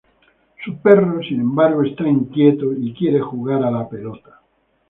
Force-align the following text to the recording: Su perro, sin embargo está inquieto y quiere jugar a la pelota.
Su 0.65 0.77
perro, 0.79 1.21
sin 1.21 1.41
embargo 1.41 1.83
está 1.83 2.07
inquieto 2.07 2.73
y 2.75 2.91
quiere 2.95 3.19
jugar 3.19 3.63
a 3.63 3.69
la 3.69 3.87
pelota. 3.87 4.41